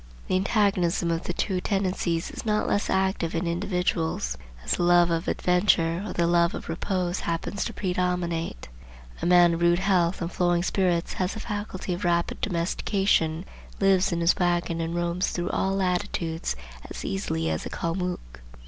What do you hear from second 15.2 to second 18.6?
through all latitudes as easily as a Calmuc.